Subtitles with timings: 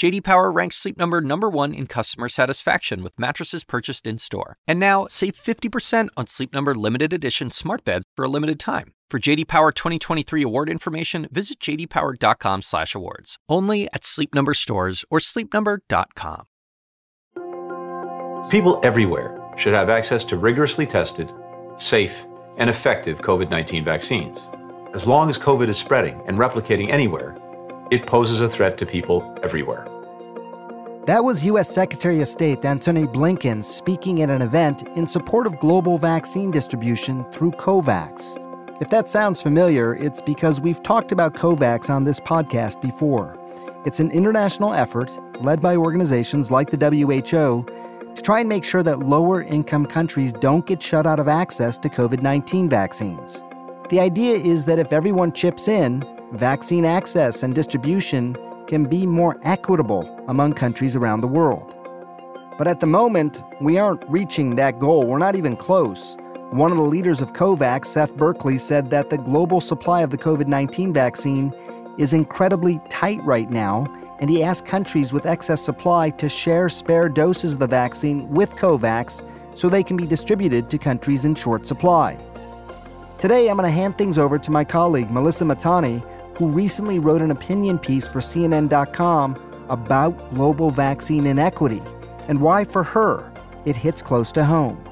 [0.00, 4.56] JD Power ranks Sleep Number number 1 in customer satisfaction with mattresses purchased in-store.
[4.66, 8.94] And now, save 50% on Sleep Number limited edition smart beds for a limited time.
[9.10, 13.36] For JD Power 2023 award information, visit jdpower.com/awards.
[13.46, 16.46] Only at Sleep Number stores or sleepnumber.com.
[18.48, 21.30] People everywhere should have access to rigorously tested,
[21.76, 22.24] safe,
[22.56, 24.48] and effective COVID-19 vaccines.
[24.94, 27.36] As long as COVID is spreading and replicating anywhere,
[27.90, 29.89] it poses a threat to people everywhere.
[31.10, 31.68] That was U.S.
[31.68, 37.24] Secretary of State Antony Blinken speaking at an event in support of global vaccine distribution
[37.32, 38.36] through COVAX.
[38.80, 43.36] If that sounds familiar, it's because we've talked about COVAX on this podcast before.
[43.84, 47.64] It's an international effort led by organizations like the WHO
[48.14, 51.76] to try and make sure that lower income countries don't get shut out of access
[51.78, 53.42] to COVID 19 vaccines.
[53.88, 58.36] The idea is that if everyone chips in, vaccine access and distribution
[58.70, 61.74] can be more equitable among countries around the world.
[62.56, 65.06] But at the moment, we aren't reaching that goal.
[65.06, 66.16] We're not even close.
[66.50, 70.18] One of the leaders of COVAX, Seth Berkley, said that the global supply of the
[70.18, 71.52] COVID 19 vaccine
[71.98, 77.08] is incredibly tight right now, and he asked countries with excess supply to share spare
[77.08, 79.26] doses of the vaccine with COVAX
[79.58, 82.16] so they can be distributed to countries in short supply.
[83.18, 86.04] Today, I'm going to hand things over to my colleague, Melissa Mahtani,
[86.40, 89.36] who recently wrote an opinion piece for CNN.com
[89.68, 91.82] about global vaccine inequity
[92.28, 93.30] and why, for her,
[93.66, 94.82] it hits close to home.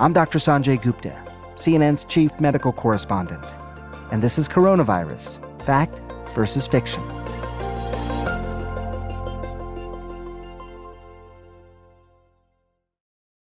[0.00, 0.38] I'm Dr.
[0.38, 1.22] Sanjay Gupta,
[1.56, 3.44] CNN's chief medical correspondent,
[4.10, 6.00] and this is Coronavirus Fact
[6.34, 7.02] versus Fiction.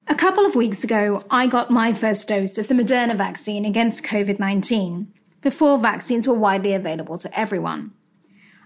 [0.07, 4.03] A couple of weeks ago, I got my first dose of the Moderna vaccine against
[4.03, 7.91] COVID 19 before vaccines were widely available to everyone.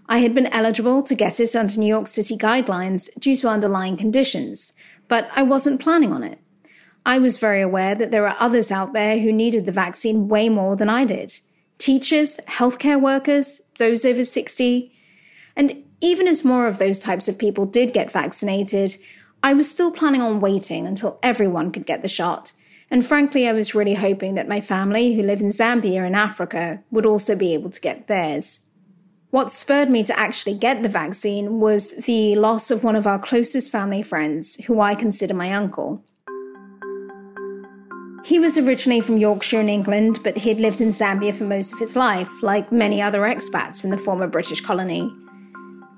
[0.10, 3.96] I had been eligible to get it under New York City guidelines due to underlying
[3.96, 4.74] conditions,
[5.08, 6.40] but I wasn't planning on it.
[7.06, 10.50] I was very aware that there are others out there who needed the vaccine way
[10.50, 11.40] more than I did
[11.80, 14.96] teachers, healthcare workers, those over 60.
[15.58, 18.96] And even as more of those types of people did get vaccinated,
[19.42, 22.54] I was still planning on waiting until everyone could get the shot.
[22.94, 26.84] And frankly, I was really hoping that my family, who live in Zambia in Africa,
[26.92, 28.68] would also be able to get theirs.
[29.32, 33.18] What spurred me to actually get the vaccine was the loss of one of our
[33.18, 36.04] closest family friends, who I consider my uncle.
[38.24, 41.74] He was originally from Yorkshire in England, but he had lived in Zambia for most
[41.74, 45.12] of his life, like many other expats in the former British colony.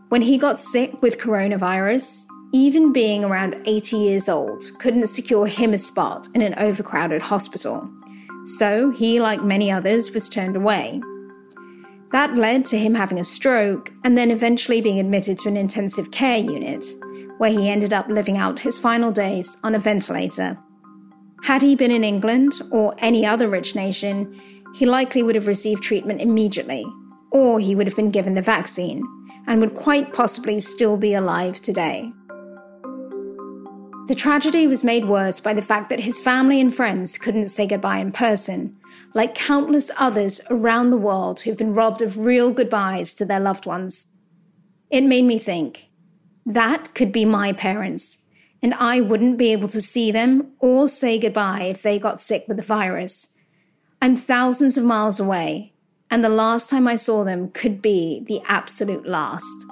[0.07, 2.25] When he got sick with coronavirus,
[2.56, 7.86] even being around 80 years old couldn't secure him a spot in an overcrowded hospital.
[8.46, 11.02] So he, like many others, was turned away.
[12.14, 16.12] That led to him having a stroke and then eventually being admitted to an intensive
[16.12, 16.86] care unit,
[17.40, 20.58] where he ended up living out his final days on a ventilator.
[21.44, 24.34] Had he been in England or any other rich nation,
[24.74, 26.86] he likely would have received treatment immediately,
[27.32, 29.04] or he would have been given the vaccine,
[29.46, 32.14] and would quite possibly still be alive today.
[34.08, 37.66] The tragedy was made worse by the fact that his family and friends couldn't say
[37.66, 38.78] goodbye in person,
[39.14, 43.66] like countless others around the world who've been robbed of real goodbyes to their loved
[43.66, 44.06] ones.
[44.92, 45.90] It made me think
[46.46, 48.20] that could be my parents
[48.66, 52.46] and I wouldn't be able to see them or say goodbye if they got sick
[52.48, 53.30] with the virus.
[54.02, 55.74] I'm thousands of miles away,
[56.10, 59.68] and the last time I saw them could be the absolute last.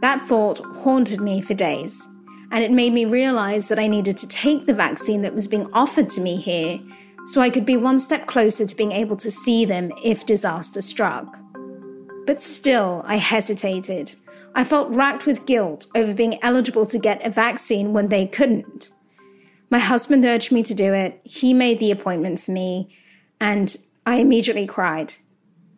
[0.00, 2.08] That thought haunted me for days,
[2.54, 5.68] and it made me realize that I needed to take the vaccine that was being
[5.74, 6.80] offered to me here
[7.26, 10.80] so I could be one step closer to being able to see them if disaster
[10.80, 11.38] struck.
[12.26, 14.16] But still, I hesitated
[14.54, 18.90] I felt racked with guilt over being eligible to get a vaccine when they couldn't.
[19.68, 21.20] My husband urged me to do it.
[21.24, 22.96] He made the appointment for me,
[23.40, 23.76] and
[24.06, 25.14] I immediately cried.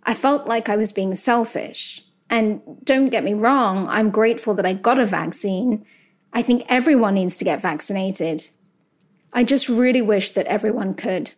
[0.03, 2.03] I felt like I was being selfish.
[2.29, 5.87] And don't get me wrong, I'm grateful that I got a vaccine.
[6.37, 8.47] I think everyone needs to get vaccinated.
[9.33, 11.33] I just really wish that everyone could.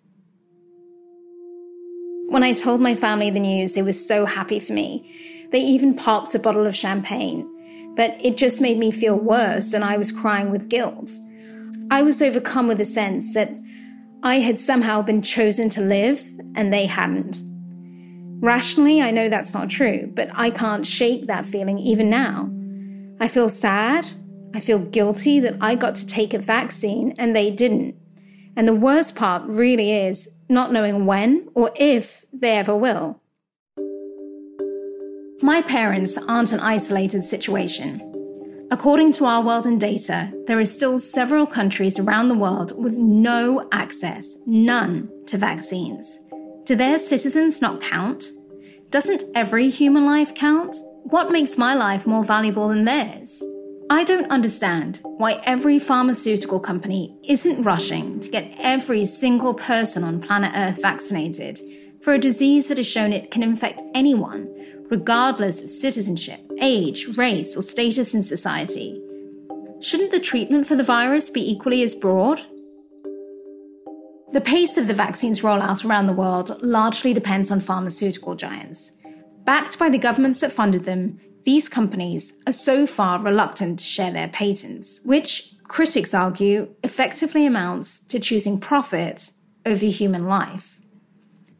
[2.30, 5.48] When I told my family the news, they were so happy for me.
[5.52, 7.48] They even popped a bottle of champagne.
[7.94, 11.12] But it just made me feel worse, and I was crying with guilt.
[11.92, 13.52] I was overcome with a sense that
[14.24, 16.20] I had somehow been chosen to live,
[16.56, 17.40] and they hadn't.
[18.42, 22.50] Rationally, I know that's not true, but I can't shake that feeling even now.
[23.20, 24.08] I feel sad.
[24.54, 27.96] I feel guilty that I got to take a vaccine and they didn't.
[28.56, 33.20] And the worst part really is not knowing when or if they ever will.
[35.40, 38.04] My parents aren't an isolated situation.
[38.70, 42.96] According to our world in data, there are still several countries around the world with
[42.96, 46.18] no access, none, to vaccines.
[46.64, 48.24] Do their citizens not count?
[48.90, 50.76] Doesn't every human life count?
[51.04, 53.42] What makes my life more valuable than theirs?
[53.90, 60.20] I don't understand why every pharmaceutical company isn't rushing to get every single person on
[60.20, 61.58] planet Earth vaccinated
[62.02, 64.46] for a disease that has shown it can infect anyone,
[64.90, 69.02] regardless of citizenship, age, race, or status in society.
[69.80, 72.42] Shouldn't the treatment for the virus be equally as broad?
[74.34, 78.92] The pace of the vaccine's rollout around the world largely depends on pharmaceutical giants.
[79.44, 84.12] Backed by the governments that funded them, these companies are so far reluctant to share
[84.12, 89.30] their patents, which critics argue effectively amounts to choosing profit
[89.64, 90.78] over human life.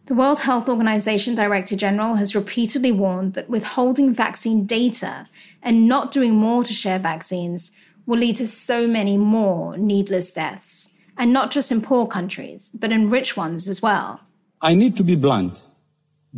[0.05, 5.26] The World Health Organization Director General has repeatedly warned that withholding vaccine data
[5.62, 7.73] and not doing more to share vaccines
[8.05, 12.93] will lead to so many more needless deaths and not just in poor countries, but
[12.93, 14.20] in rich ones as well.
[14.61, 15.64] I need to be blunt.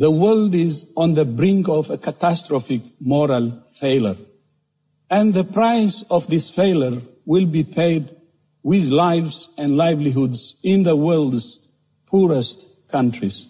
[0.01, 4.17] The world is on the brink of a catastrophic moral failure.
[5.11, 8.09] And the price of this failure will be paid
[8.63, 11.59] with lives and livelihoods in the world's
[12.07, 13.45] poorest countries.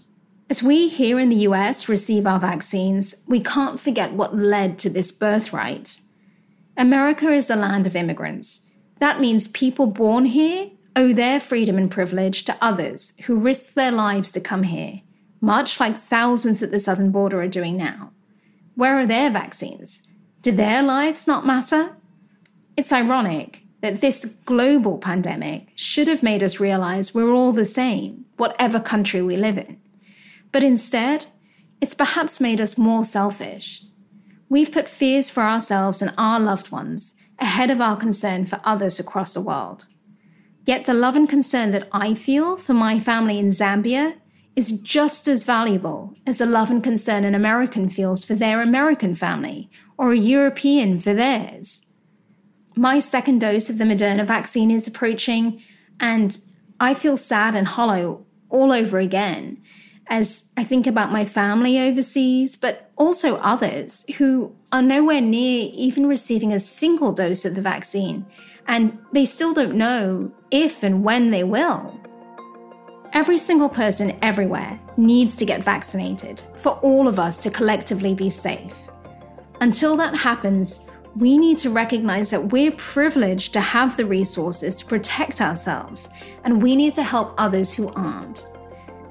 [0.49, 4.89] As we here in the US receive our vaccines, we can't forget what led to
[4.89, 6.01] this birthright.
[6.75, 8.59] America is a land of immigrants.
[8.99, 13.93] That means people born here owe their freedom and privilege to others who risked their
[13.93, 14.99] lives to come here,
[15.41, 18.11] much like thousands at the southern border are doing now.
[18.75, 20.03] Where are their vaccines?
[20.41, 21.97] Do their lives not matter?
[22.77, 28.25] It's ironic that this global pandemic should have made us realize we're all the same,
[28.37, 29.79] whatever country we live in.
[30.51, 31.25] But instead,
[31.81, 33.83] it's perhaps made us more selfish.
[34.49, 38.99] We've put fears for ourselves and our loved ones ahead of our concern for others
[38.99, 39.87] across the world.
[40.65, 44.17] Yet the love and concern that I feel for my family in Zambia
[44.55, 49.15] is just as valuable as the love and concern an American feels for their American
[49.15, 51.85] family or a European for theirs.
[52.75, 55.61] My second dose of the Moderna vaccine is approaching,
[55.99, 56.37] and
[56.79, 59.61] I feel sad and hollow all over again
[60.07, 66.05] as I think about my family overseas, but also others who are nowhere near even
[66.05, 68.25] receiving a single dose of the vaccine
[68.67, 71.99] and they still don't know if and when they will.
[73.13, 78.29] Every single person everywhere needs to get vaccinated for all of us to collectively be
[78.29, 78.73] safe.
[79.59, 80.87] Until that happens,
[81.17, 86.09] we need to recognize that we're privileged to have the resources to protect ourselves,
[86.45, 88.47] and we need to help others who aren't.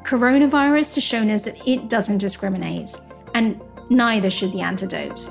[0.03, 2.97] Coronavirus has shown us that it doesn't discriminate,
[3.35, 5.29] and neither should the antidote.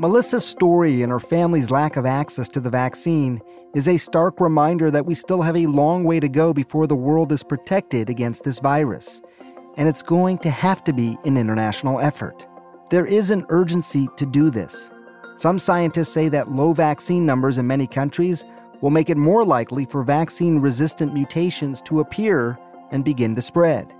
[0.00, 3.38] Melissa's story and her family's lack of access to the vaccine
[3.74, 6.96] is a stark reminder that we still have a long way to go before the
[6.96, 9.20] world is protected against this virus.
[9.76, 12.48] And it's going to have to be an international effort.
[12.88, 14.90] There is an urgency to do this.
[15.36, 18.46] Some scientists say that low vaccine numbers in many countries
[18.80, 22.58] will make it more likely for vaccine resistant mutations to appear
[22.90, 23.92] and begin to spread.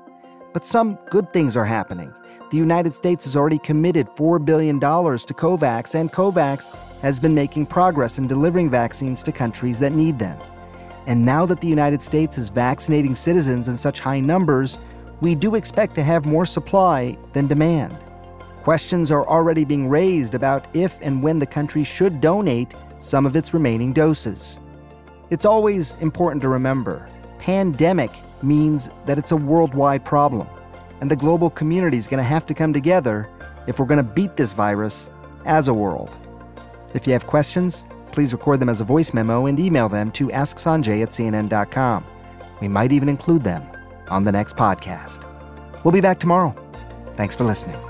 [0.53, 2.13] But some good things are happening
[2.51, 7.67] the United States has already committed $4 billion to COVAX, and COVAX has been making
[7.67, 10.37] progress in delivering vaccines to countries that need them.
[11.07, 14.81] And now that the United States is vaccinating citizens in such high numbers,
[15.21, 17.97] we do expect to have more supply than demand.
[18.65, 23.37] Questions are already being raised about if and when the country should donate some of
[23.37, 24.59] its remaining doses.
[25.31, 27.07] It's always important to remember
[27.39, 28.11] pandemic
[28.43, 30.49] means that it's a worldwide problem
[31.01, 33.29] and the global community is going to have to come together
[33.67, 35.11] if we're going to beat this virus
[35.45, 36.17] as a world.
[36.95, 40.29] If you have questions, please record them as a voice memo and email them to
[40.29, 42.05] asksanjay at cnn.com.
[42.61, 43.67] We might even include them
[44.09, 45.25] on the next podcast.
[45.85, 46.55] We'll be back tomorrow.
[47.15, 47.90] Thanks for listening.